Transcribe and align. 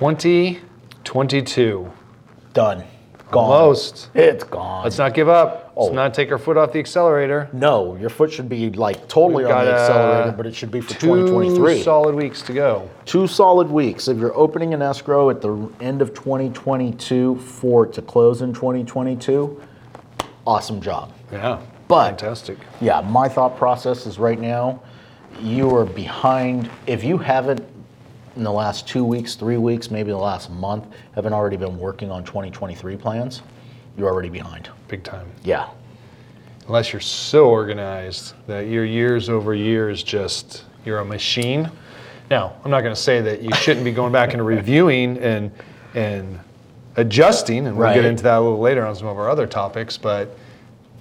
2022. 0.00 1.92
Done. 2.54 2.84
Gone. 3.30 3.44
Almost. 3.52 4.08
It's 4.14 4.42
gone. 4.44 4.82
Let's 4.82 4.96
not 4.96 5.12
give 5.12 5.28
up. 5.28 5.74
Oh. 5.76 5.84
Let's 5.84 5.94
not 5.94 6.14
take 6.14 6.32
our 6.32 6.38
foot 6.38 6.56
off 6.56 6.72
the 6.72 6.78
accelerator. 6.78 7.50
no, 7.52 7.96
your 7.96 8.08
foot 8.08 8.32
should 8.32 8.48
be 8.48 8.70
like 8.70 9.08
totally 9.08 9.44
We've 9.44 9.54
on 9.54 9.66
the 9.66 9.70
got, 9.72 9.78
uh, 9.78 9.82
accelerator, 9.82 10.32
but 10.38 10.46
it 10.46 10.54
should 10.54 10.70
be 10.70 10.80
for 10.80 10.94
Two 10.94 11.28
2023. 11.28 11.82
solid 11.82 12.14
weeks 12.14 12.40
to 12.42 12.54
go. 12.54 12.88
Two 13.04 13.26
solid 13.26 13.68
weeks. 13.70 14.08
If 14.08 14.16
you're 14.16 14.34
opening 14.34 14.72
an 14.72 14.80
escrow 14.80 15.28
at 15.28 15.42
the 15.42 15.70
end 15.82 16.00
of 16.00 16.14
2022 16.14 17.36
for 17.36 17.84
it 17.84 17.92
to 17.92 18.00
close 18.02 18.40
in 18.40 18.54
2022, 18.54 19.60
awesome 20.46 20.80
job. 20.80 21.12
Yeah. 21.30 21.60
But- 21.88 22.06
fantastic. 22.08 22.56
Yeah, 22.80 23.02
my 23.02 23.28
thought 23.28 23.56
process 23.58 24.06
is 24.06 24.18
right 24.18 24.40
now, 24.40 24.80
you 25.42 25.76
are 25.76 25.84
behind. 25.84 26.70
If 26.86 27.04
you 27.04 27.18
haven't 27.18 27.62
in 28.36 28.42
the 28.44 28.52
last 28.52 28.86
two 28.86 29.04
weeks, 29.04 29.34
three 29.34 29.56
weeks, 29.56 29.90
maybe 29.90 30.10
the 30.10 30.16
last 30.16 30.50
month, 30.50 30.86
haven't 31.14 31.32
already 31.32 31.56
been 31.56 31.78
working 31.78 32.10
on 32.10 32.24
2023 32.24 32.96
plans, 32.96 33.42
you're 33.96 34.08
already 34.08 34.28
behind. 34.28 34.68
Big 34.88 35.02
time. 35.02 35.28
Yeah. 35.42 35.68
Unless 36.66 36.92
you're 36.92 37.00
so 37.00 37.50
organized 37.50 38.34
that 38.46 38.66
your 38.68 38.84
years 38.84 39.28
over 39.28 39.54
years 39.54 40.02
just 40.02 40.64
you're 40.84 41.00
a 41.00 41.04
machine. 41.04 41.70
Now, 42.30 42.54
I'm 42.64 42.70
not 42.70 42.82
going 42.82 42.94
to 42.94 43.00
say 43.00 43.20
that 43.22 43.42
you 43.42 43.52
shouldn't 43.56 43.84
be 43.84 43.90
going 43.92 44.12
back 44.12 44.32
and 44.34 44.44
reviewing 44.46 45.18
and 45.18 45.50
and 45.94 46.38
adjusting, 46.96 47.66
and 47.66 47.76
we'll 47.76 47.86
Right. 47.88 47.94
get 47.94 48.04
into 48.04 48.22
that 48.22 48.38
a 48.38 48.40
little 48.40 48.60
later 48.60 48.86
on 48.86 48.94
some 48.94 49.08
of 49.08 49.18
our 49.18 49.28
other 49.28 49.46
topics. 49.46 49.96
But 49.98 50.36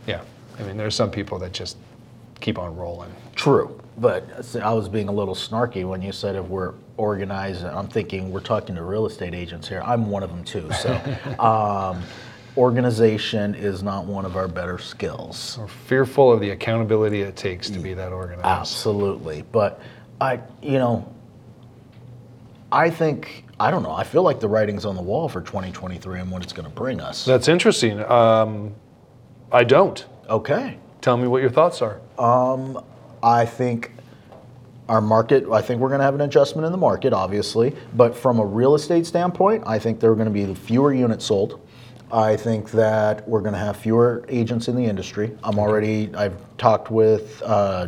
yeah, 0.08 0.22
I 0.60 0.64
mean, 0.64 0.76
there's 0.78 0.96
some 0.96 1.12
people 1.12 1.38
that 1.40 1.52
just 1.54 1.78
keep 2.40 2.58
on 2.58 2.76
rolling. 2.76 3.12
True, 3.36 3.80
but 4.00 4.56
I 4.62 4.74
was 4.74 4.88
being 4.90 5.08
a 5.10 5.12
little 5.12 5.36
snarky 5.36 5.88
when 5.88 6.02
you 6.02 6.12
said 6.12 6.36
if 6.36 6.46
we're 6.46 6.74
organized. 6.98 7.66
I'm 7.66 7.88
thinking 7.88 8.32
we're 8.32 8.40
talking 8.40 8.76
to 8.76 8.84
real 8.84 9.06
estate 9.06 9.34
agents 9.34 9.68
here. 9.68 9.82
I'm 9.86 10.10
one 10.10 10.24
of 10.24 10.30
them 10.30 10.44
too. 10.44 10.70
So, 10.74 10.94
um, 11.40 12.04
organization 12.58 13.56
is 13.56 13.84
not 13.84 14.06
one 14.06 14.26
of 14.26 14.36
our 14.36 14.48
better 14.48 14.78
skills. 14.78 15.58
We're 15.60 15.68
fearful 15.68 16.32
of 16.32 16.42
the 16.42 16.52
accountability 16.52 17.22
it 17.22 17.36
takes 17.36 17.70
to 17.70 17.80
be 17.80 17.94
that 17.94 18.12
organized. 18.12 18.46
Absolutely, 18.46 19.44
but 19.52 19.82
I, 20.20 20.40
you 20.62 20.78
know, 20.78 21.14
I 22.72 22.90
think 22.90 23.46
I 23.60 23.72
don't 23.72 23.84
know. 23.84 23.92
I 23.92 24.04
feel 24.04 24.24
like 24.24 24.40
the 24.40 24.48
writing's 24.48 24.86
on 24.86 24.96
the 24.96 25.02
wall 25.02 25.28
for 25.28 25.42
2023 25.42 26.22
and 26.22 26.32
what 26.32 26.44
it's 26.44 26.54
going 26.54 26.68
to 26.68 26.74
bring 26.74 27.02
us. 27.02 27.26
That's 27.26 27.48
interesting. 27.48 28.00
Um, 28.04 28.76
I 29.52 29.64
don't. 29.64 30.06
Okay. 30.30 30.78
Tell 31.02 31.18
me 31.18 31.28
what 31.28 31.42
your 31.42 31.50
thoughts 31.50 31.82
are. 31.82 32.00
I 33.22 33.46
think 33.46 33.92
our 34.88 35.02
market, 35.02 35.48
I 35.52 35.62
think 35.62 35.82
we're 35.82 35.90
going 35.90 36.00
to 36.00 36.06
have 36.06 36.16
an 36.16 36.22
adjustment 36.22 36.66
in 36.66 36.72
the 36.72 36.78
market, 36.78 37.14
obviously. 37.14 37.76
But 37.96 38.16
from 38.16 38.40
a 38.40 38.46
real 38.46 38.76
estate 38.76 39.06
standpoint, 39.06 39.64
I 39.68 39.78
think 39.78 40.00
there 40.00 40.12
are 40.12 40.16
going 40.16 40.32
to 40.32 40.34
be 40.34 40.54
fewer 40.56 40.94
units 40.94 41.26
sold. 41.26 41.62
I 42.12 42.36
think 42.36 42.72
that 42.72 43.28
we're 43.30 43.42
going 43.42 43.54
to 43.54 43.60
have 43.60 43.78
fewer 43.78 44.26
agents 44.30 44.68
in 44.68 44.76
the 44.76 44.84
industry. 44.84 45.38
I'm 45.44 45.60
already, 45.60 46.10
I've 46.16 46.36
talked 46.58 46.90
with 46.90 47.40
uh, 47.44 47.88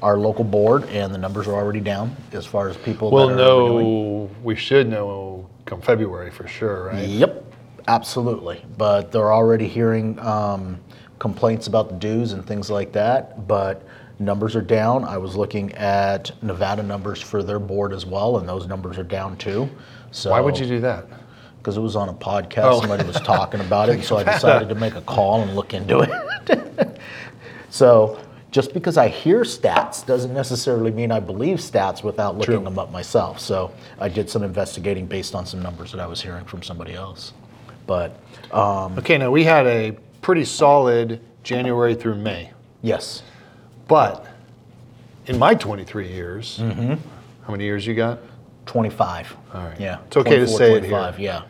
our 0.00 0.16
local 0.16 0.44
board, 0.44 0.84
and 0.84 1.12
the 1.12 1.18
numbers 1.18 1.46
are 1.46 1.54
already 1.54 1.80
down 1.80 2.16
as 2.32 2.46
far 2.46 2.70
as 2.70 2.78
people 2.78 3.10
We'll 3.10 3.28
that 3.28 3.34
are 3.34 3.36
renewing. 3.36 3.86
know, 3.86 4.30
we 4.42 4.56
should 4.56 4.88
know 4.88 5.46
come 5.66 5.82
February 5.82 6.30
for 6.30 6.48
sure, 6.48 6.86
right? 6.86 7.06
Yep, 7.06 7.44
absolutely. 7.86 8.64
But 8.78 9.12
they're 9.12 9.32
already 9.32 9.68
hearing 9.68 10.18
um, 10.20 10.80
complaints 11.18 11.66
about 11.66 11.90
the 11.90 11.96
dues 11.96 12.32
and 12.32 12.46
things 12.46 12.70
like 12.70 12.92
that. 12.92 13.46
But 13.46 13.86
numbers 14.20 14.54
are 14.54 14.60
down. 14.62 15.04
I 15.04 15.18
was 15.18 15.34
looking 15.34 15.72
at 15.72 16.30
Nevada 16.42 16.82
numbers 16.82 17.20
for 17.20 17.42
their 17.42 17.58
board 17.58 17.92
as 17.92 18.06
well, 18.06 18.38
and 18.38 18.48
those 18.48 18.66
numbers 18.66 18.98
are 18.98 19.04
down 19.04 19.36
too. 19.36 19.68
So 20.12 20.30
Why 20.30 20.40
would 20.40 20.58
you 20.58 20.66
do 20.66 20.80
that? 20.80 21.06
Because 21.58 21.76
it 21.76 21.80
was 21.80 21.96
on 21.96 22.08
a 22.08 22.14
podcast. 22.14 22.64
Oh. 22.64 22.80
Somebody 22.80 23.04
was 23.04 23.16
talking 23.16 23.60
about 23.60 23.88
it, 23.88 23.96
and 23.96 24.04
so 24.04 24.16
I 24.16 24.24
decided 24.32 24.68
to 24.68 24.74
make 24.74 24.94
a 24.94 25.02
call 25.02 25.42
and 25.42 25.56
look 25.56 25.74
into 25.74 26.00
it. 26.00 27.00
so. 27.70 28.20
Just 28.52 28.74
because 28.74 28.96
I 28.96 29.06
hear 29.06 29.42
stats 29.42 30.04
doesn't 30.04 30.34
necessarily 30.34 30.90
mean 30.90 31.12
I 31.12 31.20
believe 31.20 31.58
stats 31.58 32.02
without 32.02 32.36
looking 32.36 32.56
True. 32.56 32.64
them 32.64 32.80
up 32.80 32.90
myself. 32.90 33.38
So 33.38 33.70
I 34.00 34.08
did 34.08 34.28
some 34.28 34.42
investigating 34.42 35.06
based 35.06 35.36
on 35.36 35.46
some 35.46 35.62
numbers 35.62 35.92
that 35.92 36.00
I 36.00 36.06
was 36.08 36.20
hearing 36.20 36.44
from 36.44 36.60
somebody 36.60 36.94
else. 36.94 37.32
But 37.86 38.18
um, 38.50 38.98
Okay, 38.98 39.18
now 39.18 39.30
we 39.30 39.44
had 39.44 39.68
a 39.68 39.92
pretty 40.20 40.44
solid 40.44 41.20
January 41.44 41.94
through 41.94 42.16
May, 42.16 42.50
yes, 42.82 43.22
but 43.90 44.24
in 45.26 45.36
my 45.36 45.52
23 45.52 46.08
years, 46.08 46.60
mm-hmm. 46.60 46.94
how 47.42 47.50
many 47.50 47.64
years 47.64 47.84
you 47.84 47.94
got? 47.94 48.20
25. 48.66 49.36
All 49.52 49.64
right. 49.64 49.80
Yeah. 49.80 49.98
It's 50.06 50.16
okay 50.16 50.36
to 50.36 50.46
24, 50.46 50.58
say 50.58 50.74
it 50.74 50.84
here. 50.84 51.14
Yeah. 51.18 51.42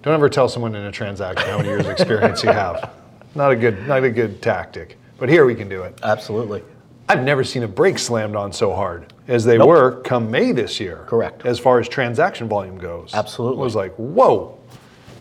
Don't 0.00 0.14
ever 0.14 0.30
tell 0.30 0.48
someone 0.48 0.74
in 0.74 0.84
a 0.86 0.90
transaction 0.90 1.46
how 1.46 1.58
many 1.58 1.68
years 1.68 1.86
experience 1.86 2.42
you 2.42 2.50
have. 2.50 2.90
Not 3.34 3.52
a 3.52 3.56
good, 3.56 3.86
not 3.86 4.02
a 4.02 4.10
good 4.10 4.40
tactic. 4.40 4.96
But 5.18 5.28
here 5.28 5.44
we 5.44 5.54
can 5.54 5.68
do 5.68 5.82
it. 5.82 5.98
Absolutely. 6.02 6.62
I've 7.08 7.22
never 7.22 7.44
seen 7.44 7.64
a 7.64 7.68
brake 7.68 7.98
slammed 7.98 8.34
on 8.34 8.50
so 8.50 8.72
hard 8.72 9.12
as 9.28 9.44
they 9.44 9.58
Nope. 9.58 9.68
were 9.68 10.00
come 10.02 10.30
May 10.30 10.52
this 10.52 10.80
year. 10.80 11.04
Correct. 11.06 11.44
As 11.44 11.58
far 11.58 11.80
as 11.80 11.86
transaction 11.86 12.48
volume 12.48 12.78
goes. 12.78 13.12
Absolutely. 13.12 13.60
It 13.60 13.64
was 13.64 13.74
like, 13.74 13.94
whoa, 13.96 14.58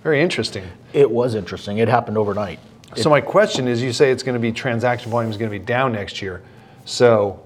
very 0.02 0.22
interesting. 0.22 0.63
It 0.94 1.12
was 1.12 1.35
interesting. 1.35 1.79
It 1.79 1.90
happened 1.90 2.18
overnight. 2.18 2.59
So 2.96 3.09
my 3.09 3.22
question 3.22 3.68
is, 3.68 3.81
you 3.81 3.91
say 3.91 4.12
it's 4.12 4.23
going 4.23 4.35
to 4.35 4.40
be 4.40 4.52
transaction 4.52 5.12
volume 5.12 5.31
is 5.31 5.38
going 5.38 5.52
to 5.52 5.59
be 5.59 5.63
down 5.63 5.91
next 5.91 6.22
year. 6.22 6.41
So, 6.86 7.44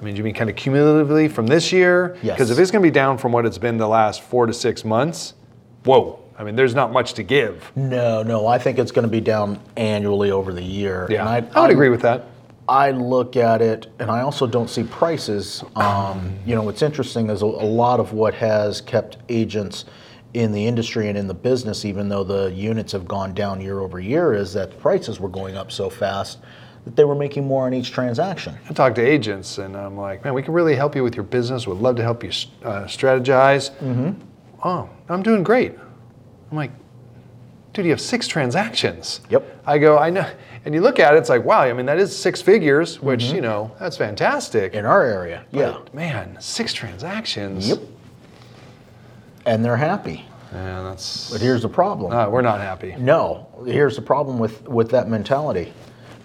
I 0.00 0.04
mean, 0.04 0.14
do 0.14 0.18
you 0.18 0.24
mean 0.24 0.34
kind 0.34 0.50
of 0.50 0.56
cumulatively 0.56 1.28
from 1.28 1.46
this 1.46 1.72
year? 1.72 2.16
Yes. 2.22 2.36
Because 2.36 2.50
if 2.50 2.58
it's 2.58 2.70
going 2.70 2.82
to 2.82 2.86
be 2.86 2.92
down 2.92 3.18
from 3.18 3.32
what 3.32 3.46
it's 3.46 3.58
been 3.58 3.78
the 3.78 3.88
last 3.88 4.22
four 4.22 4.46
to 4.46 4.52
six 4.52 4.84
months, 4.84 5.34
whoa. 5.84 6.20
I 6.38 6.44
mean, 6.44 6.54
there's 6.54 6.74
not 6.74 6.92
much 6.92 7.14
to 7.14 7.22
give. 7.22 7.72
No, 7.74 8.22
no. 8.22 8.46
I 8.46 8.58
think 8.58 8.78
it's 8.78 8.92
going 8.92 9.04
to 9.04 9.10
be 9.10 9.22
down 9.22 9.58
annually 9.76 10.30
over 10.30 10.52
the 10.52 10.62
year. 10.62 11.06
Yeah, 11.08 11.26
And 11.26 11.48
I, 11.56 11.60
would 11.62 11.70
agree 11.70 11.88
with 11.88 12.02
that. 12.02 12.26
I 12.68 12.90
look 12.90 13.36
at 13.36 13.62
it, 13.62 13.86
and 13.98 14.10
I 14.10 14.20
also 14.20 14.46
don't 14.46 14.68
see 14.68 14.82
prices. 14.82 15.64
Um, 15.76 16.36
you 16.44 16.54
know, 16.54 16.62
what's 16.62 16.82
interesting 16.82 17.30
is 17.30 17.40
a, 17.40 17.46
a 17.46 17.46
lot 17.46 18.00
of 18.00 18.12
what 18.12 18.34
has 18.34 18.82
kept 18.82 19.16
agents 19.30 19.86
in 20.34 20.52
the 20.52 20.66
industry 20.66 21.08
and 21.08 21.16
in 21.16 21.26
the 21.26 21.34
business, 21.34 21.86
even 21.86 22.10
though 22.10 22.24
the 22.24 22.52
units 22.52 22.92
have 22.92 23.08
gone 23.08 23.32
down 23.32 23.60
year 23.62 23.80
over 23.80 23.98
year, 23.98 24.34
is 24.34 24.52
that 24.52 24.78
prices 24.78 25.18
were 25.18 25.30
going 25.30 25.56
up 25.56 25.72
so 25.72 25.88
fast 25.88 26.38
that 26.86 26.94
they 26.94 27.04
were 27.04 27.16
making 27.16 27.44
more 27.44 27.66
on 27.66 27.74
each 27.74 27.90
transaction. 27.90 28.56
I 28.70 28.72
talk 28.72 28.94
to 28.94 29.02
agents 29.02 29.58
and 29.58 29.76
I'm 29.76 29.96
like, 29.96 30.24
man, 30.24 30.34
we 30.34 30.42
can 30.42 30.54
really 30.54 30.76
help 30.76 30.94
you 30.94 31.02
with 31.02 31.16
your 31.16 31.24
business. 31.24 31.66
We'd 31.66 31.78
love 31.78 31.96
to 31.96 32.02
help 32.02 32.22
you 32.22 32.30
uh, 32.62 32.84
strategize. 32.84 33.72
Mm-hmm. 33.80 34.12
Oh, 34.62 34.88
I'm 35.08 35.22
doing 35.22 35.42
great. 35.42 35.74
I'm 36.50 36.56
like, 36.56 36.70
dude, 37.72 37.86
you 37.86 37.90
have 37.90 38.00
six 38.00 38.28
transactions. 38.28 39.20
Yep. 39.30 39.62
I 39.66 39.78
go, 39.78 39.98
I 39.98 40.10
know. 40.10 40.30
And 40.64 40.74
you 40.74 40.80
look 40.80 41.00
at 41.00 41.14
it, 41.14 41.18
it's 41.18 41.28
like, 41.28 41.44
wow, 41.44 41.60
I 41.60 41.72
mean, 41.72 41.86
that 41.86 41.98
is 41.98 42.16
six 42.16 42.40
figures, 42.40 43.00
which, 43.02 43.24
you 43.24 43.40
know, 43.40 43.72
that's 43.80 43.96
fantastic. 43.96 44.72
Mm-hmm. 44.72 44.78
In 44.78 44.86
our 44.86 45.02
area, 45.02 45.44
yeah. 45.50 45.72
But, 45.72 45.92
man, 45.92 46.36
six 46.40 46.72
transactions. 46.72 47.68
Yep. 47.68 47.80
And 49.44 49.64
they're 49.64 49.76
happy. 49.76 50.24
Yeah, 50.52 50.82
that's. 50.84 51.32
But 51.32 51.40
here's 51.40 51.62
the 51.62 51.68
problem. 51.68 52.12
Uh, 52.12 52.28
we're 52.28 52.42
not 52.42 52.60
happy. 52.60 52.94
No, 52.96 53.48
here's 53.66 53.96
the 53.96 54.02
problem 54.02 54.38
with, 54.38 54.66
with 54.68 54.90
that 54.90 55.08
mentality. 55.08 55.72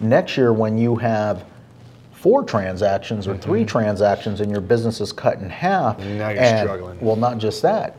Next 0.02 0.36
year, 0.36 0.52
when 0.52 0.76
you 0.76 0.96
have 0.96 1.46
four 2.12 2.44
transactions 2.44 3.26
or 3.26 3.36
three 3.36 3.60
mm-hmm. 3.60 3.66
transactions 3.68 4.40
and 4.40 4.50
your 4.50 4.60
business 4.60 5.00
is 5.00 5.12
cut 5.12 5.38
in 5.38 5.48
half, 5.48 5.98
Now 5.98 6.28
you're 6.30 6.40
and- 6.40 6.68
struggling. 6.68 7.00
Well, 7.00 7.16
not 7.16 7.38
just 7.38 7.62
that. 7.62 7.98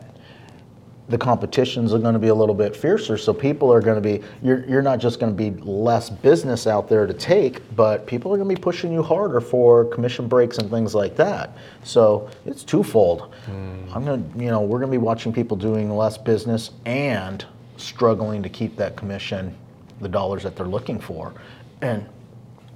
The 1.06 1.18
competitions 1.18 1.92
are 1.92 1.98
going 1.98 2.14
to 2.14 2.18
be 2.18 2.28
a 2.28 2.34
little 2.34 2.54
bit 2.54 2.74
fiercer, 2.74 3.18
so 3.18 3.34
people 3.34 3.70
are 3.70 3.82
going 3.82 3.96
to 3.96 4.00
be. 4.00 4.24
You're, 4.42 4.64
you're 4.64 4.80
not 4.80 4.98
just 4.98 5.20
going 5.20 5.36
to 5.36 5.36
be 5.36 5.50
less 5.62 6.08
business 6.08 6.66
out 6.66 6.88
there 6.88 7.06
to 7.06 7.12
take, 7.12 7.60
but 7.76 8.06
people 8.06 8.32
are 8.32 8.38
going 8.38 8.48
to 8.48 8.54
be 8.54 8.58
pushing 8.58 8.90
you 8.90 9.02
harder 9.02 9.42
for 9.42 9.84
commission 9.84 10.28
breaks 10.28 10.56
and 10.56 10.70
things 10.70 10.94
like 10.94 11.14
that. 11.16 11.58
So 11.82 12.30
it's 12.46 12.64
twofold. 12.64 13.34
Hmm. 13.44 13.84
I'm 13.92 14.06
going 14.06 14.32
to, 14.32 14.38
you 14.38 14.50
know, 14.50 14.62
we're 14.62 14.78
going 14.78 14.90
to 14.90 14.98
be 14.98 15.04
watching 15.04 15.30
people 15.30 15.58
doing 15.58 15.94
less 15.94 16.16
business 16.16 16.70
and 16.86 17.44
struggling 17.76 18.42
to 18.42 18.48
keep 18.48 18.74
that 18.76 18.96
commission, 18.96 19.54
the 20.00 20.08
dollars 20.08 20.42
that 20.44 20.56
they're 20.56 20.64
looking 20.64 20.98
for. 20.98 21.34
And 21.80 22.08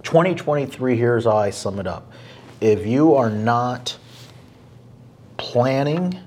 2023, 0.02 0.96
here's 0.96 1.24
how 1.24 1.36
I 1.36 1.50
sum 1.50 1.78
it 1.78 1.86
up. 1.86 2.12
If 2.60 2.86
you 2.86 3.14
are 3.14 3.30
not 3.30 3.96
planning 5.36 6.18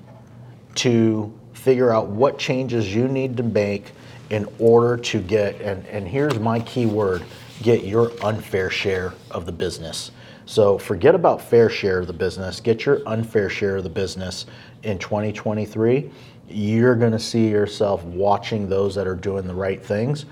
to 0.76 1.32
figure 1.52 1.92
out 1.92 2.08
what 2.08 2.38
changes 2.38 2.94
you 2.94 3.06
need 3.08 3.36
to 3.36 3.42
make 3.42 3.92
in 4.30 4.48
order 4.58 4.96
to 4.96 5.20
get, 5.20 5.60
and, 5.60 5.86
and 5.86 6.08
here's 6.08 6.38
my 6.38 6.60
key 6.60 6.86
word 6.86 7.22
get 7.62 7.84
your 7.84 8.10
unfair 8.24 8.70
share 8.70 9.14
of 9.30 9.46
the 9.46 9.52
business. 9.52 10.10
So 10.46 10.78
forget 10.78 11.14
about 11.14 11.40
fair 11.40 11.68
share 11.68 12.00
of 12.00 12.08
the 12.08 12.12
business, 12.12 12.60
get 12.60 12.84
your 12.84 13.00
unfair 13.06 13.48
share 13.48 13.76
of 13.76 13.84
the 13.84 13.90
business 13.90 14.46
in 14.82 14.98
2023. 14.98 16.10
You're 16.48 16.96
going 16.96 17.12
to 17.12 17.18
see 17.20 17.48
yourself 17.48 18.02
watching 18.04 18.68
those 18.68 18.94
that 18.96 19.06
are 19.06 19.14
doing 19.14 19.46
the 19.46 19.54
right 19.54 19.84
things 19.84 20.26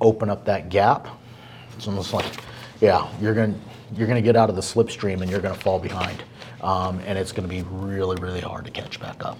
open 0.00 0.30
up 0.30 0.44
that 0.44 0.68
gap. 0.68 1.08
It's 1.78 1.86
almost 1.86 2.12
like, 2.12 2.26
yeah, 2.80 3.08
you're 3.22 3.34
going 3.34 3.54
to 3.54 3.60
you're 3.96 4.06
going 4.08 4.22
to 4.22 4.26
get 4.26 4.36
out 4.36 4.50
of 4.50 4.56
the 4.56 4.60
slipstream 4.62 5.22
and 5.22 5.30
you're 5.30 5.40
going 5.40 5.54
to 5.54 5.60
fall 5.60 5.78
behind, 5.78 6.22
um, 6.60 7.00
and 7.06 7.16
it's 7.16 7.32
going 7.32 7.48
to 7.48 7.54
be 7.54 7.62
really 7.70 8.20
really 8.20 8.40
hard 8.40 8.64
to 8.64 8.70
catch 8.70 9.00
back 9.00 9.24
up. 9.24 9.38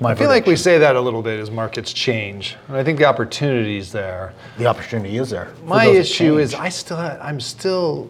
my 0.00 0.12
I 0.12 0.14
feel 0.14 0.28
like 0.28 0.46
we 0.46 0.56
say 0.56 0.78
that 0.78 0.96
a 0.96 1.00
little 1.00 1.20
bit 1.20 1.38
as 1.40 1.50
markets 1.50 1.92
change, 1.92 2.56
and 2.68 2.76
I 2.76 2.84
think 2.84 2.98
the 2.98 3.04
opportunity's 3.04 3.92
there. 3.92 4.32
the 4.56 4.66
opportunity 4.66 5.18
is 5.18 5.30
there. 5.30 5.52
My 5.64 5.86
issue 5.86 6.38
is. 6.38 6.54
I 6.54 6.68
still 6.70 6.96
I'm 6.96 7.40
still 7.40 8.08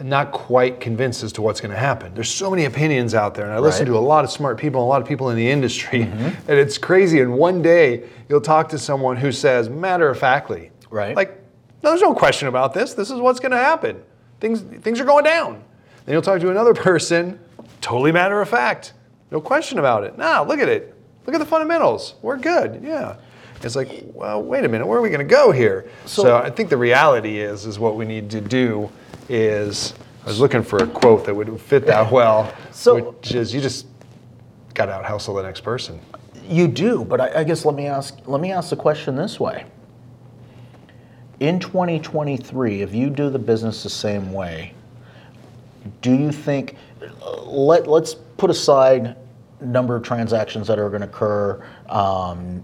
not 0.00 0.32
quite 0.32 0.80
convinced 0.80 1.22
as 1.22 1.32
to 1.32 1.42
what's 1.42 1.60
going 1.60 1.70
to 1.72 1.78
happen. 1.78 2.14
There's 2.14 2.30
so 2.30 2.50
many 2.50 2.64
opinions 2.64 3.14
out 3.14 3.34
there, 3.34 3.44
and 3.44 3.52
I 3.52 3.58
listen 3.58 3.80
Right. 3.80 3.88
Mm-hmm. 3.88 3.94
to 3.94 3.98
a 3.98 4.08
lot 4.14 4.24
of 4.24 4.30
smart 4.30 4.58
people, 4.58 4.80
and 4.80 4.86
a 4.86 4.88
lot 4.88 5.02
of 5.02 5.08
people 5.08 5.28
in 5.30 5.36
the 5.36 5.50
industry, 5.50 6.02
and 6.02 6.34
it's 6.48 6.78
crazy. 6.78 7.20
And 7.20 7.34
one 7.34 7.60
day 7.60 8.04
you'll 8.28 8.40
talk 8.40 8.68
to 8.70 8.78
someone 8.78 9.16
who 9.16 9.30
says, 9.30 9.68
matter 9.68 10.08
of 10.08 10.18
factly, 10.18 10.70
Right. 10.92 11.16
Like, 11.16 11.40
no, 11.82 11.90
there's 11.90 12.02
no 12.02 12.14
question 12.14 12.46
about 12.48 12.74
this. 12.74 12.94
This 12.94 13.10
is 13.10 13.18
what's 13.18 13.40
going 13.40 13.50
to 13.52 13.56
happen. 13.56 14.00
Things 14.40 14.60
things 14.60 15.00
are 15.00 15.04
going 15.04 15.24
down. 15.24 15.62
Then 16.04 16.12
you'll 16.12 16.22
talk 16.22 16.40
to 16.40 16.50
another 16.50 16.74
person, 16.90 17.40
totally 17.80 18.12
matter 18.12 18.40
of 18.40 18.48
fact, 18.48 18.92
no 19.30 19.40
question 19.40 19.78
about 19.78 20.04
it. 20.04 20.18
Nah, 20.18 20.42
look 20.42 20.60
at 20.60 20.68
it. 20.68 20.94
Look 21.26 21.34
at 21.34 21.38
the 21.38 21.46
fundamentals. 21.46 22.14
We're 22.22 22.36
good. 22.36 22.82
Yeah. 22.84 23.16
It's 23.62 23.76
like, 23.76 24.02
well, 24.12 24.42
wait 24.42 24.64
a 24.64 24.68
minute. 24.68 24.86
Where 24.86 24.98
are 24.98 25.02
we 25.02 25.08
going 25.08 25.26
to 25.26 25.34
go 25.34 25.52
here? 25.52 25.88
So, 26.04 26.24
So- 26.24 26.36
I 26.36 26.50
think 26.50 26.68
the 26.68 26.76
reality 26.76 27.38
is, 27.38 27.64
is 27.64 27.78
what 27.78 27.94
we 27.96 28.04
need 28.04 28.28
to 28.30 28.40
do 28.40 28.90
is, 29.28 29.94
I 30.24 30.26
was 30.26 30.40
looking 30.40 30.64
for 30.64 30.78
a 30.82 30.86
quote 30.88 31.24
that 31.26 31.34
would 31.34 31.60
fit 31.60 31.86
that 31.86 32.10
well, 32.12 32.52
So- 32.72 33.12
which 33.12 33.32
is, 33.32 33.54
you 33.54 33.60
just 33.60 33.86
got 34.74 34.86
to 34.86 34.92
out 34.92 35.04
hustle 35.04 35.34
the 35.34 35.44
next 35.44 35.60
person. 35.60 36.00
You 36.48 36.66
do, 36.66 37.04
but 37.04 37.20
I, 37.20 37.40
I 37.40 37.44
guess 37.44 37.64
let 37.64 37.76
me 37.76 37.86
ask 37.86 38.18
let 38.26 38.40
me 38.40 38.50
ask 38.50 38.70
the 38.70 38.76
question 38.76 39.14
this 39.14 39.38
way. 39.38 39.64
In 41.40 41.58
2023, 41.58 42.82
if 42.82 42.94
you 42.94 43.10
do 43.10 43.30
the 43.30 43.38
business 43.38 43.82
the 43.82 43.90
same 43.90 44.32
way, 44.32 44.74
do 46.00 46.14
you 46.14 46.30
think 46.30 46.76
let 47.44 47.88
let's 47.88 48.14
put 48.14 48.50
aside 48.50 49.16
number 49.60 49.96
of 49.96 50.02
transactions 50.02 50.66
that 50.66 50.78
are 50.78 50.88
going 50.88 51.02
to 51.02 51.08
occur, 51.08 51.64
um, 51.88 52.62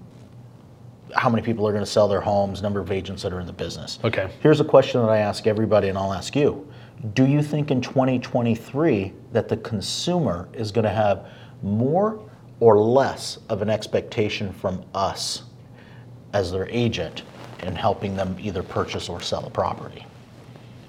how 1.14 1.30
many 1.30 1.42
people 1.42 1.66
are 1.66 1.72
going 1.72 1.84
to 1.84 1.90
sell 1.90 2.08
their 2.08 2.20
homes, 2.20 2.60
number 2.62 2.80
of 2.80 2.90
agents 2.90 3.22
that 3.22 3.32
are 3.32 3.40
in 3.40 3.46
the 3.46 3.52
business. 3.52 3.98
Okay. 4.04 4.30
Here's 4.40 4.60
a 4.60 4.64
question 4.64 5.00
that 5.00 5.10
I 5.10 5.18
ask 5.18 5.46
everybody, 5.46 5.88
and 5.88 5.96
I'll 5.96 6.12
ask 6.12 6.36
you. 6.36 6.68
Do 7.14 7.26
you 7.26 7.42
think 7.42 7.70
in 7.70 7.80
2023 7.80 9.12
that 9.32 9.48
the 9.48 9.56
consumer 9.58 10.48
is 10.52 10.72
going 10.72 10.84
to 10.84 10.90
have 10.90 11.28
more 11.62 12.20
or 12.60 12.78
less 12.78 13.38
of 13.48 13.62
an 13.62 13.70
expectation 13.70 14.52
from 14.52 14.84
us 14.94 15.44
as 16.32 16.50
their 16.50 16.68
agent 16.68 17.22
in 17.62 17.74
helping 17.74 18.16
them 18.16 18.36
either 18.40 18.62
purchase 18.62 19.08
or 19.08 19.20
sell 19.20 19.44
a 19.46 19.50
property? 19.50 20.06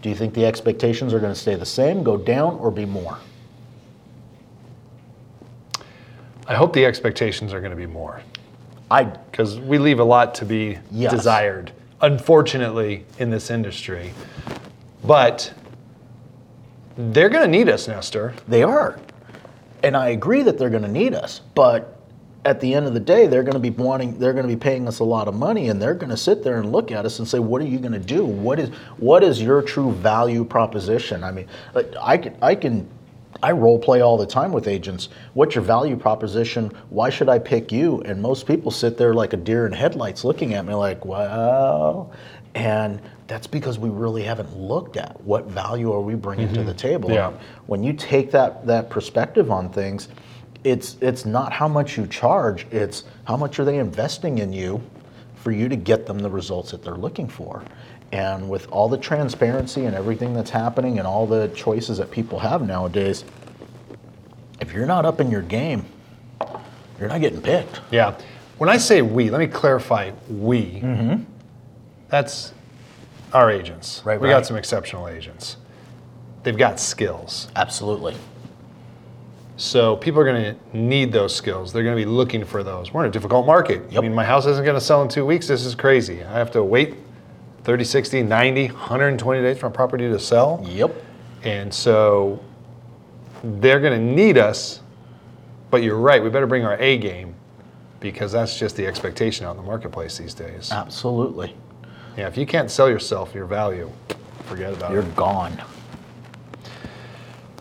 Do 0.01 0.09
you 0.09 0.15
think 0.15 0.33
the 0.33 0.45
expectations 0.45 1.13
are 1.13 1.19
going 1.19 1.33
to 1.33 1.39
stay 1.39 1.55
the 1.55 1.65
same, 1.65 2.03
go 2.03 2.15
down, 2.17 2.55
or 2.55 2.71
be 2.71 2.85
more? 2.85 3.17
I 6.47 6.55
hope 6.55 6.73
the 6.73 6.85
expectations 6.85 7.53
are 7.53 7.59
going 7.59 7.71
to 7.71 7.77
be 7.77 7.85
more. 7.85 8.21
I 8.89 9.03
because 9.03 9.59
we 9.59 9.77
leave 9.77 9.99
a 9.99 10.03
lot 10.03 10.33
to 10.35 10.45
be 10.45 10.79
Yes. 10.91 11.11
desired, 11.11 11.71
unfortunately, 12.01 13.05
in 13.19 13.29
this 13.29 13.51
industry. 13.51 14.13
But 15.03 15.53
they're 16.97 17.29
going 17.29 17.45
to 17.45 17.51
need 17.57 17.69
us, 17.69 17.87
Nestor. 17.87 18.33
They 18.47 18.63
are. 18.63 18.99
And 19.83 19.95
I 19.95 20.09
agree 20.09 20.41
that 20.43 20.57
they're 20.57 20.71
going 20.71 20.83
to 20.83 20.89
need 20.89 21.13
us, 21.13 21.41
but 21.55 21.98
at 22.45 22.61
the 22.61 22.73
end 22.73 22.85
of 22.85 22.93
the 22.93 22.99
day, 22.99 23.27
they're 23.27 23.43
going 23.43 23.53
to 23.53 23.59
be 23.59 23.69
wanting 23.69 24.17
they're 24.17 24.33
going 24.33 24.47
to 24.47 24.53
be 24.53 24.59
paying 24.59 24.87
us 24.87 24.99
a 24.99 25.03
lot 25.03 25.27
of 25.27 25.35
money 25.35 25.69
and 25.69 25.81
they're 25.81 25.93
going 25.93 26.09
to 26.09 26.17
sit 26.17 26.43
there 26.43 26.59
and 26.59 26.71
look 26.71 26.91
at 26.91 27.05
us 27.05 27.19
and 27.19 27.27
say, 27.27 27.39
"What 27.39 27.61
are 27.61 27.65
you 27.65 27.79
going 27.79 27.93
to 27.93 27.99
do? 27.99 28.23
What 28.25 28.59
is 28.59 28.69
what 28.97 29.23
is 29.23 29.41
your 29.41 29.61
true 29.61 29.91
value 29.91 30.45
proposition?" 30.45 31.23
I 31.23 31.31
mean, 31.31 31.47
like, 31.73 31.93
I 31.99 32.17
can 32.17 32.37
I 32.41 32.55
can 32.55 32.87
I 33.43 33.51
role 33.51 33.77
play 33.77 34.01
all 34.01 34.17
the 34.17 34.25
time 34.25 34.51
with 34.51 34.67
agents. 34.67 35.09
What's 35.33 35.55
your 35.55 35.63
value 35.63 35.97
proposition? 35.97 36.71
Why 36.89 37.09
should 37.09 37.29
I 37.29 37.39
pick 37.39 37.71
you? 37.71 38.01
And 38.01 38.21
most 38.21 38.47
people 38.47 38.71
sit 38.71 38.97
there 38.97 39.13
like 39.13 39.33
a 39.33 39.37
deer 39.37 39.65
in 39.65 39.73
headlights 39.73 40.23
looking 40.23 40.53
at 40.53 40.65
me 40.65 40.73
like, 40.73 41.03
"Well," 41.03 42.11
and 42.55 43.01
that's 43.27 43.47
because 43.47 43.77
we 43.77 43.89
really 43.89 44.23
haven't 44.23 44.57
looked 44.57 44.97
at 44.97 45.21
what 45.21 45.45
value 45.45 45.91
are 45.93 46.01
we 46.01 46.15
bringing 46.15 46.47
to 46.49 46.59
mm-hmm. 46.59 46.67
the 46.67 46.73
table. 46.73 47.11
Yeah. 47.11 47.33
When 47.67 47.83
you 47.83 47.93
take 47.93 48.31
that 48.31 48.65
that 48.67 48.89
perspective 48.89 49.51
on 49.51 49.69
things, 49.69 50.07
it's 50.63 50.97
it's 51.01 51.25
not 51.25 51.53
how 51.53 51.67
much 51.67 51.97
you 51.97 52.07
charge, 52.07 52.67
it's 52.71 53.03
how 53.25 53.37
much 53.37 53.59
are 53.59 53.65
they 53.65 53.77
investing 53.77 54.39
in 54.39 54.51
you 54.51 54.81
for 55.35 55.51
you 55.51 55.69
to 55.69 55.75
get 55.75 56.05
them 56.05 56.19
the 56.19 56.29
results 56.29 56.71
that 56.71 56.83
they're 56.83 56.95
looking 56.95 57.27
for. 57.27 57.63
And 58.11 58.49
with 58.49 58.67
all 58.71 58.89
the 58.89 58.97
transparency 58.97 59.85
and 59.85 59.95
everything 59.95 60.33
that's 60.33 60.49
happening 60.49 60.97
and 60.97 61.07
all 61.07 61.27
the 61.27 61.47
choices 61.49 61.99
that 61.99 62.11
people 62.11 62.39
have 62.39 62.65
nowadays, 62.65 63.23
if 64.59 64.73
you're 64.73 64.87
not 64.87 65.05
up 65.05 65.21
in 65.21 65.29
your 65.29 65.43
game, 65.43 65.85
you're 66.99 67.07
not 67.09 67.21
getting 67.21 67.41
picked. 67.41 67.81
Yeah. 67.91 68.19
When 68.57 68.69
I 68.69 68.77
say 68.77 69.01
we, 69.01 69.29
let 69.29 69.39
me 69.39 69.47
clarify 69.47 70.11
we. 70.29 70.81
Mm-hmm. 70.81 71.23
That's 72.09 72.53
our 73.31 73.49
agents. 73.49 74.01
Right, 74.03 74.19
we 74.19 74.27
right. 74.27 74.33
got 74.33 74.45
some 74.45 74.57
exceptional 74.57 75.07
agents. 75.07 75.57
They've 76.43 76.57
got 76.57 76.79
skills. 76.79 77.47
Absolutely. 77.55 78.15
So 79.59 79.97
people 79.97 80.21
are 80.21 80.23
going 80.23 80.55
to 80.55 80.77
need 80.77 81.11
those 81.11 81.35
skills. 81.35 81.73
They're 81.73 81.83
going 81.83 81.97
to 81.97 82.01
be 82.01 82.09
looking 82.09 82.45
for 82.45 82.63
those. 82.63 82.93
We're 82.93 83.03
in 83.03 83.09
a 83.09 83.11
difficult 83.11 83.45
market. 83.45 83.81
I 83.95 83.99
mean, 83.99 84.15
my 84.15 84.23
house 84.23 84.45
isn't 84.45 84.63
going 84.63 84.79
to 84.79 84.81
sell 84.81 85.01
in 85.01 85.09
two 85.09 85.25
weeks. 85.25 85.47
This 85.47 85.65
is 85.65 85.75
crazy. 85.75 86.23
I 86.23 86.31
have 86.31 86.49
to 86.51 86.63
wait 86.63 86.95
30, 87.65 87.83
60, 87.83 88.23
90, 88.23 88.67
120 88.67 89.41
days 89.41 89.57
for 89.57 89.65
a 89.65 89.71
property 89.71 90.07
to 90.07 90.17
sell. 90.17 90.65
Yep. 90.65 90.95
And 91.43 91.73
so 91.73 92.41
they're 93.43 93.81
going 93.81 93.99
to 93.99 94.05
need 94.05 94.37
us, 94.37 94.79
but 95.71 95.83
you're 95.83 95.97
right, 95.99 96.23
we 96.23 96.29
better 96.29 96.47
bring 96.47 96.63
our 96.63 96.77
A 96.79 96.97
game 96.97 97.35
because 97.99 98.31
that's 98.31 98.57
just 98.57 98.77
the 98.77 98.87
expectation 98.87 99.45
out 99.45 99.51
in 99.51 99.57
the 99.57 99.63
marketplace 99.63 100.17
these 100.17 100.33
days. 100.33 100.71
Absolutely. 100.71 101.53
Yeah, 102.15 102.27
if 102.27 102.37
you 102.37 102.45
can't 102.45 102.71
sell 102.71 102.89
yourself 102.89 103.35
your 103.35 103.45
value, 103.45 103.91
forget 104.45 104.71
about 104.71 104.91
it. 104.91 104.93
You're 104.93 105.03
gone. 105.03 105.61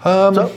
Um, 0.05 0.35
So, 0.37 0.53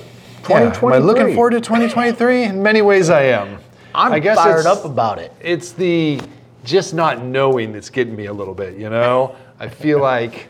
yeah, 0.49 0.75
am 0.77 0.85
I 0.93 0.97
looking 0.97 1.33
forward 1.35 1.51
to 1.51 1.61
2023? 1.61 2.43
In 2.43 2.63
many 2.63 2.81
ways, 2.81 3.09
I 3.09 3.23
am. 3.23 3.59
I'm 3.93 4.13
I 4.13 4.19
guess 4.19 4.37
fired 4.37 4.65
up 4.65 4.85
about 4.85 5.19
it. 5.19 5.31
It's 5.41 5.71
the 5.73 6.21
just 6.63 6.93
not 6.93 7.23
knowing 7.23 7.73
that's 7.73 7.89
getting 7.89 8.15
me 8.15 8.27
a 8.27 8.33
little 8.33 8.53
bit, 8.53 8.77
you 8.77 8.89
know? 8.89 9.35
I 9.59 9.67
feel 9.69 9.99
like 10.13 10.47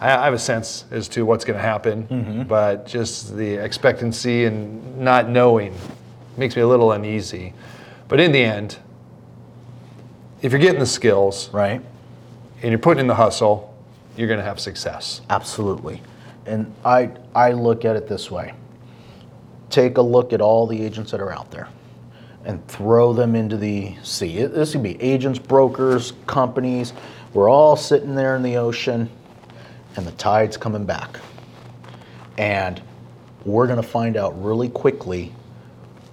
I 0.00 0.06
I 0.16 0.24
have 0.24 0.34
a 0.34 0.38
sense 0.38 0.84
as 0.90 1.08
to 1.08 1.24
what's 1.26 1.44
going 1.44 1.56
to 1.58 1.62
happen, 1.62 2.04
Mm-hmm. 2.08 2.42
but 2.44 2.86
just 2.86 3.36
the 3.36 3.54
expectancy 3.54 4.44
and 4.46 4.98
not 4.98 5.28
knowing 5.28 5.74
makes 6.36 6.56
me 6.56 6.62
a 6.62 6.66
little 6.66 6.92
uneasy. 6.92 7.52
But 8.08 8.18
in 8.20 8.32
the 8.32 8.42
end, 8.42 8.78
if 10.40 10.50
you're 10.52 10.60
getting 10.60 10.80
the 10.80 10.86
skills 10.86 11.48
Right? 11.52 11.80
and 12.62 12.70
you're 12.70 12.78
putting 12.78 13.00
in 13.00 13.06
the 13.06 13.14
hustle, 13.14 13.74
you're 14.16 14.28
going 14.28 14.38
to 14.40 14.44
have 14.44 14.60
success. 14.60 15.20
Absolutely. 15.30 16.00
And 16.46 16.72
I, 16.84 17.10
I 17.34 17.52
look 17.52 17.84
at 17.84 17.96
it 17.96 18.08
this 18.08 18.30
way 18.30 18.54
take 19.72 19.96
a 19.96 20.02
look 20.02 20.32
at 20.32 20.40
all 20.40 20.66
the 20.66 20.80
agents 20.82 21.10
that 21.10 21.20
are 21.20 21.32
out 21.32 21.50
there 21.50 21.68
and 22.44 22.66
throw 22.68 23.12
them 23.12 23.34
into 23.34 23.56
the 23.56 23.94
sea. 24.02 24.44
This 24.44 24.72
could 24.72 24.82
be 24.82 25.00
agents, 25.00 25.38
brokers, 25.38 26.12
companies. 26.26 26.92
We're 27.32 27.48
all 27.48 27.76
sitting 27.76 28.14
there 28.14 28.36
in 28.36 28.42
the 28.42 28.56
ocean 28.56 29.08
and 29.96 30.06
the 30.06 30.12
tide's 30.12 30.56
coming 30.56 30.84
back. 30.84 31.18
And 32.38 32.80
we're 33.44 33.66
going 33.66 33.80
to 33.80 33.88
find 33.88 34.16
out 34.16 34.40
really 34.42 34.68
quickly 34.68 35.32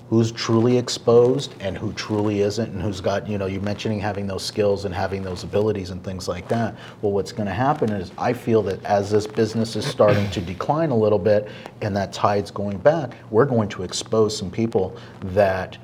who's 0.09 0.31
truly 0.31 0.77
exposed 0.77 1.53
and 1.59 1.77
who 1.77 1.93
truly 1.93 2.41
isn't 2.41 2.71
and 2.71 2.81
who's 2.81 2.99
got 2.99 3.27
you 3.27 3.37
know 3.37 3.45
you're 3.45 3.61
mentioning 3.61 3.99
having 3.99 4.25
those 4.25 4.43
skills 4.43 4.85
and 4.85 4.93
having 4.93 5.21
those 5.21 5.43
abilities 5.43 5.91
and 5.91 6.03
things 6.03 6.27
like 6.27 6.47
that. 6.47 6.75
Well 7.01 7.11
what's 7.11 7.31
going 7.31 7.47
to 7.47 7.53
happen 7.53 7.91
is 7.91 8.11
i 8.17 8.33
feel 8.33 8.63
that 8.63 8.83
as 8.85 9.11
this 9.11 9.27
business 9.27 9.75
is 9.75 9.85
starting 9.85 10.29
to 10.31 10.41
decline 10.41 10.89
a 10.89 10.97
little 10.97 11.19
bit 11.19 11.49
and 11.81 11.95
that 11.95 12.11
tide's 12.11 12.51
going 12.51 12.77
back 12.79 13.15
we're 13.29 13.45
going 13.45 13.69
to 13.69 13.83
expose 13.83 14.35
some 14.35 14.49
people 14.49 14.97
that 15.21 15.77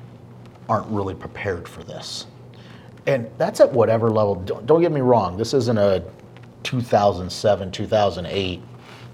aren't 0.68 0.88
really 0.88 1.14
prepared 1.14 1.68
for 1.68 1.84
this. 1.84 2.26
And 3.06 3.30
that's 3.38 3.60
at 3.60 3.72
whatever 3.72 4.10
level 4.10 4.34
don't, 4.34 4.66
don't 4.66 4.80
get 4.80 4.90
me 4.90 5.00
wrong 5.00 5.36
this 5.36 5.54
isn't 5.54 5.78
a 5.78 6.02
2007 6.64 7.70
2008 7.70 8.62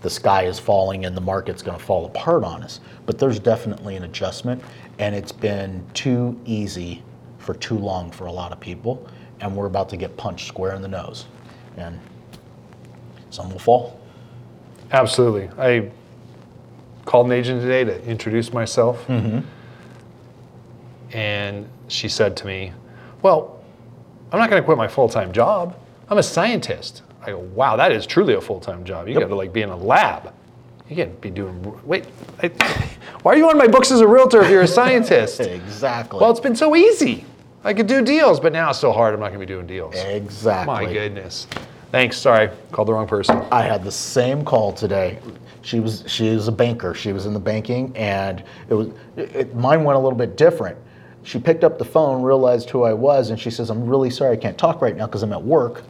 the 0.03 0.11
sky 0.11 0.45
is 0.45 0.59
falling 0.59 1.05
and 1.05 1.17
the 1.17 1.21
market's 1.21 1.63
going 1.63 1.79
to 1.79 1.85
fall 1.85 2.07
apart 2.07 2.45
on 2.45 2.63
us 2.63 2.81
but 3.07 3.19
there's 3.19 3.39
definitely 3.39 3.97
an 3.97 4.05
adjustment 4.05 4.63
and 4.99 5.15
it's 5.15 5.33
been 5.33 5.85
too 5.95 6.39
easy 6.45 7.03
for 7.39 7.55
too 7.55 7.79
long 7.79 8.11
for 8.11 8.27
a 8.27 8.33
lot 8.33 8.53
of 8.53 8.61
people 8.61 9.09
and 9.41 9.55
we're 9.57 9.67
about 9.67 9.89
to 9.89 9.97
get 9.97 10.17
punched 10.17 10.47
square 10.49 10.75
in 10.75 10.83
the 10.83 10.89
nose 10.89 11.27
and 11.77 11.99
some 13.31 13.51
will 13.51 13.59
fall 13.59 13.99
Absolutely. 14.93 15.49
I 15.59 15.91
called 17.07 17.27
an 17.27 17.33
agent 17.33 17.63
today 17.63 17.85
to 17.85 18.05
introduce 18.05 18.53
myself. 18.53 19.07
Mm-hmm. 19.07 19.41
And 21.17 21.69
she 21.89 22.09
said 22.09 22.37
to 22.39 22.47
me, 22.47 22.73
Well, 23.23 23.63
I'm 24.31 24.39
not 24.39 24.51
going 24.51 24.63
to 24.63 24.65
quit 24.65 24.79
my 24.79 24.89
full 24.89 25.09
time 25.09 25.33
job. 25.33 25.77
I'm 26.09 26.19
a 26.19 26.23
scientist. 26.23 27.03
I 27.23 27.31
go, 27.31 27.39
Wow, 27.39 27.77
that 27.77 27.93
is 27.93 28.07
truly 28.07 28.35
a 28.35 28.41
full 28.41 28.61
time 28.61 28.85
job. 28.85 29.09
You 29.09 29.19
got 29.19 29.29
to 29.29 29.35
like 29.35 29.53
be 29.53 29.63
in 29.63 29.71
a 29.71 29.77
lab. 29.77 30.33
You 30.89 30.97
can't 30.97 31.21
be 31.21 31.31
doing. 31.31 31.81
Wait, 31.87 32.07
I, 32.43 32.49
why 33.23 33.33
are 33.35 33.37
you 33.37 33.49
on 33.49 33.57
my 33.57 33.67
books 33.69 33.91
as 33.91 34.01
a 34.01 34.07
realtor 34.07 34.43
if 34.43 34.51
you're 34.51 34.63
a 34.63 34.67
scientist? 34.67 35.41
Exactly. 35.41 36.21
well, 36.21 36.31
it's 36.31 36.41
been 36.41 36.57
so 36.57 36.75
easy. 36.77 37.25
I 37.65 37.73
could 37.73 37.87
do 37.87 38.03
deals, 38.03 38.41
but 38.41 38.53
now 38.53 38.71
it's 38.71 38.79
so 38.81 38.93
hard. 38.93 39.15
I'm 39.15 39.21
not 39.21 39.29
going 39.29 39.41
to 39.41 39.47
be 39.47 39.53
doing 39.53 39.67
deals. 39.67 39.95
exactly. 39.97 40.75
My 40.87 40.93
goodness. 40.93 41.47
Thanks. 41.93 42.17
Sorry, 42.17 42.51
called 42.73 42.89
the 42.89 42.93
wrong 42.95 43.07
person. 43.07 43.37
I 43.53 43.63
had 43.63 43.85
the 43.85 43.93
same 43.93 44.45
call 44.45 44.73
today. 44.73 45.19
She 45.63 45.79
was 45.79 46.03
she 46.09 46.27
is 46.27 46.49
a 46.49 46.53
banker. 46.53 46.93
She 46.95 47.13
was 47.13 47.27
in 47.27 47.33
the 47.35 47.41
banking, 47.41 47.97
and 47.97 48.43
it 48.69 48.75
was 48.75 48.89
it- 49.17 49.55
mine 49.55 49.85
went 49.85 49.97
a 49.97 50.01
little 50.01 50.19
bit 50.19 50.37
different. 50.37 50.77
She 51.23 51.39
picked 51.39 51.63
up 51.63 51.79
the 51.79 51.85
phone, 51.85 52.23
realized 52.23 52.69
who 52.71 52.83
I 52.83 52.93
was, 52.93 53.31
and 53.31 53.39
she 53.39 53.51
says, 53.51 53.71
"I'm 53.71 53.87
really 53.87 54.11
sorry, 54.11 54.33
I 54.33 54.37
can't 54.37 54.59
talk 54.59 54.83
right 54.83 54.97
now 54.97 55.07
because 55.07 55.23
I'm 55.23 55.33
at 55.33 55.43
work. 55.43 55.85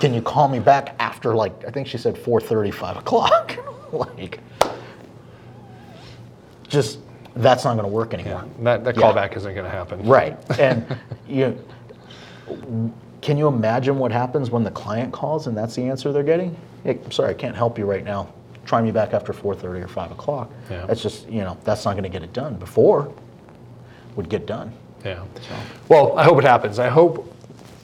Can 0.00 0.12
you 0.12 0.20
call 0.22 0.48
me 0.48 0.58
back 0.58 0.94
after 0.98 1.34
like 1.34 1.64
I 1.64 1.70
think 1.70 1.86
she 1.86 1.98
said 1.98 2.16
4:30, 2.16 2.72
5 2.72 2.96
o'clock? 2.98 3.56
like, 3.92 4.40
just 6.68 6.98
that's 7.34 7.64
not 7.64 7.74
going 7.74 7.84
to 7.84 7.92
work 7.92 8.14
anymore. 8.14 8.44
That, 8.62 8.84
that 8.84 8.96
Yeah. 8.96 9.02
callback 9.02 9.36
isn't 9.36 9.54
going 9.54 9.64
to 9.64 9.70
happen. 9.70 10.02
Right. 10.06 10.36
And 10.58 10.84
you 11.28 11.62
can 13.22 13.36
you 13.36 13.48
imagine 13.48 13.98
what 13.98 14.12
happens 14.12 14.50
when 14.50 14.62
the 14.62 14.70
client 14.70 15.12
calls 15.12 15.46
and 15.48 15.56
that's 15.56 15.74
the 15.74 15.82
answer 15.82 16.12
they're 16.12 16.22
getting? 16.22 16.56
Hey, 16.84 16.98
I'm 17.04 17.10
sorry, 17.10 17.30
I 17.30 17.34
can't 17.34 17.56
help 17.56 17.76
you 17.78 17.84
right 17.84 18.04
now. 18.04 18.32
Try 18.66 18.80
me 18.82 18.90
back 18.90 19.14
after 19.14 19.32
4:30 19.32 19.82
or 19.84 19.88
5 19.88 20.10
o'clock. 20.12 20.50
Yeah. 20.70 20.86
That's 20.86 21.02
just 21.02 21.28
you 21.28 21.40
know 21.40 21.56
that's 21.64 21.84
not 21.84 21.92
going 21.92 22.04
to 22.04 22.08
get 22.10 22.22
it 22.22 22.32
done. 22.32 22.54
Before 22.56 23.12
would 24.16 24.28
get 24.28 24.46
done. 24.46 24.72
Yeah. 25.04 25.22
Well, 25.88 26.18
I 26.18 26.24
hope 26.24 26.38
it 26.38 26.44
happens. 26.44 26.78
I 26.78 26.88
hope 26.88 27.32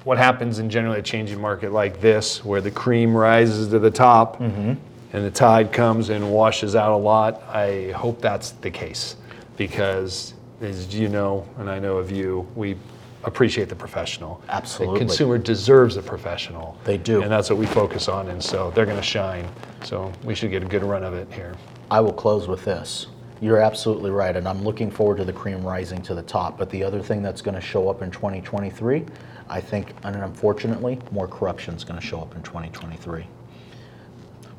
what 0.05 0.19
happens 0.19 0.59
in 0.59 0.69
generally 0.71 0.99
a 0.99 1.03
changing 1.03 1.41
market 1.41 1.73
like 1.73 2.01
this, 2.01 2.45
where 2.45 2.61
the 2.61 2.71
cream 2.71 3.17
rises 3.17 3.69
to 3.69 3.79
the 3.79 3.91
top 3.91 4.39
Mm-hmm. 4.39 4.75
and 5.13 5.25
the 5.25 5.31
tide 5.31 5.73
comes 5.73 6.09
and 6.09 6.33
washes 6.33 6.75
out 6.75 6.93
a 6.93 6.97
lot, 6.97 7.43
I 7.49 7.93
hope 7.93 8.21
that's 8.21 8.51
the 8.53 8.71
case. 8.71 9.17
Because, 9.57 10.35
as 10.61 10.95
you 10.95 11.09
know, 11.09 11.47
and 11.59 11.71
I 11.71 11.79
know 11.79 11.99
of 11.99 12.11
you, 12.11 12.49
we 12.57 12.77
appreciate 13.25 13.69
the 13.69 13.77
professional. 13.77 14.43
Absolutely. 14.49 14.99
The 14.99 15.07
consumer 15.07 15.39
deserves 15.39 15.97
a 15.97 16.03
professional. 16.03 16.77
They 16.85 16.99
do. 16.99 17.23
And 17.23 17.31
that's 17.31 17.51
what 17.51 17.59
we 17.59 17.67
focus 17.67 18.09
on, 18.09 18.29
and 18.29 18.43
so 18.43 18.71
they're 18.73 18.87
going 18.87 18.97
to 18.97 19.03
shine. 19.03 19.47
So 19.85 20.13
we 20.25 20.35
should 20.35 20.51
get 20.51 20.63
a 20.63 20.67
good 20.67 20.83
run 20.83 21.05
of 21.05 21.15
it 21.15 21.31
here. 21.33 21.55
I 21.91 22.01
will 22.01 22.13
close 22.13 22.49
with 22.49 22.65
this. 22.65 23.07
You're 23.43 23.59
absolutely 23.59 24.13
right, 24.13 24.37
and 24.37 24.47
I'm 24.47 24.63
looking 24.63 24.89
forward 24.89 25.17
to 25.17 25.25
the 25.25 25.33
cream 25.33 25.65
rising 25.65 26.01
to 26.03 26.15
the 26.15 26.23
top. 26.23 26.57
But 26.57 26.71
the 26.71 26.85
other 26.85 27.03
thing 27.03 27.23
that's 27.23 27.43
going 27.43 27.57
to 27.57 27.61
show 27.61 27.89
up 27.89 28.01
in 28.01 28.09
2023, 28.13 29.05
I 29.49 29.61
think, 29.61 29.95
and 30.05 30.15
unfortunately, 30.15 31.01
more 31.11 31.27
corruption 31.27 31.75
is 31.75 31.83
going 31.83 31.99
to 31.99 32.07
show 32.07 32.21
up 32.21 32.37
in 32.37 32.43
2023. 32.45 33.27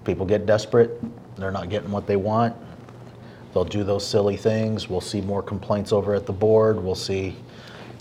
People 0.04 0.26
get 0.26 0.46
desperate, 0.46 1.02
they're 1.38 1.50
not 1.50 1.70
getting 1.70 1.92
what 1.92 2.08
they 2.08 2.18
want. 2.18 2.58
They'll 3.54 3.64
do 3.64 3.86
those 3.86 4.06
silly 4.06 4.36
things. 4.36 4.90
We'll 4.90 5.00
see 5.00 5.22
more 5.22 5.42
complaints 5.42 5.94
over 5.94 6.14
at 6.14 6.26
the 6.26 6.34
board. 6.34 6.84
We'll 6.84 6.94
see 6.94 7.38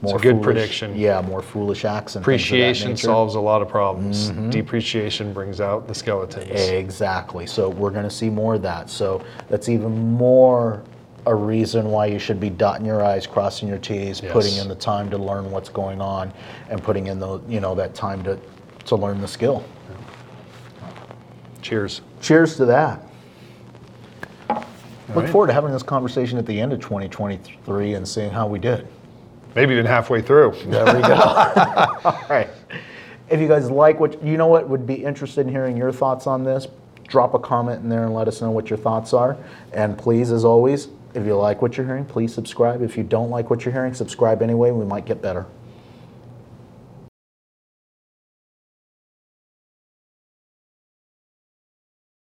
more 0.02 0.16
a 0.16 0.20
good 0.20 0.32
foolish- 0.32 0.44
prediction. 0.44 0.96
Yeah, 0.96 1.20
more 1.20 1.42
foolish 1.42 1.84
acts 1.84 2.16
and 2.16 2.24
things 2.24 2.42
of 2.42 2.48
that 2.50 2.56
Appreciation 2.56 2.96
solves 2.96 3.36
a 3.36 3.40
lot 3.40 3.62
of 3.62 3.68
problems. 3.68 4.30
Mm-hmm. 4.30 4.50
Depreciation 4.50 5.32
brings 5.32 5.60
out 5.60 5.86
the 5.86 5.94
skeletons. 5.94 6.50
Exactly. 6.50 7.46
So 7.46 7.68
we're 7.68 7.90
going 7.90 8.04
to 8.04 8.10
see 8.10 8.28
more 8.28 8.56
of 8.56 8.62
that. 8.62 8.90
So 8.90 9.24
that's 9.48 9.68
even 9.68 9.96
more 10.12 10.82
a 11.26 11.34
reason 11.34 11.86
why 11.90 12.06
you 12.06 12.18
should 12.18 12.40
be 12.40 12.50
dotting 12.50 12.84
your 12.84 13.04
i's, 13.04 13.28
crossing 13.28 13.68
your 13.68 13.78
t's, 13.78 14.20
putting 14.20 14.56
in 14.56 14.66
the 14.66 14.74
time 14.74 15.08
to 15.10 15.16
learn 15.18 15.50
what's 15.52 15.68
going 15.68 16.00
on, 16.00 16.32
and 16.68 16.82
putting 16.82 17.06
in 17.06 17.20
the 17.20 17.38
you 17.48 17.60
know 17.60 17.74
that 17.76 17.94
time 17.94 18.24
to 18.24 18.38
to 18.86 18.96
learn 18.96 19.20
the 19.20 19.28
skill. 19.28 19.64
Cheers. 21.60 22.00
Cheers 22.20 22.56
to 22.56 22.64
that. 22.66 23.06
Look 24.48 25.24
right. 25.24 25.30
forward 25.30 25.46
to 25.48 25.52
having 25.52 25.72
this 25.72 25.82
conversation 25.82 26.38
at 26.38 26.46
the 26.46 26.58
end 26.58 26.72
of 26.72 26.80
2023 26.80 27.94
and 27.94 28.08
seeing 28.08 28.30
how 28.30 28.46
we 28.46 28.58
did. 28.58 28.88
Maybe 29.54 29.74
even 29.74 29.86
halfway 29.86 30.22
through. 30.22 30.54
There 30.66 30.84
we 30.84 31.02
go. 31.02 31.14
All 32.04 32.26
right. 32.28 32.48
If 33.28 33.40
you 33.40 33.48
guys 33.48 33.70
like 33.70 33.98
what 34.00 34.22
you 34.22 34.36
know, 34.36 34.46
what 34.46 34.68
would 34.68 34.86
be 34.86 35.04
interested 35.04 35.46
in 35.46 35.48
hearing 35.52 35.76
your 35.76 35.92
thoughts 35.92 36.26
on 36.26 36.44
this, 36.44 36.66
drop 37.06 37.34
a 37.34 37.38
comment 37.38 37.82
in 37.82 37.88
there 37.88 38.04
and 38.04 38.14
let 38.14 38.28
us 38.28 38.40
know 38.40 38.50
what 38.50 38.70
your 38.70 38.78
thoughts 38.78 39.12
are. 39.12 39.36
And 39.72 39.96
please, 39.96 40.30
as 40.30 40.44
always, 40.44 40.88
if 41.14 41.26
you 41.26 41.36
like 41.36 41.62
what 41.62 41.76
you're 41.76 41.86
hearing, 41.86 42.04
please 42.04 42.34
subscribe. 42.34 42.82
If 42.82 42.96
you 42.96 43.02
don't 43.02 43.30
like 43.30 43.50
what 43.50 43.64
you're 43.64 43.72
hearing, 43.72 43.94
subscribe 43.94 44.42
anyway. 44.42 44.70
We 44.70 44.84
might 44.84 45.04
get 45.04 45.20
better. 45.22 45.46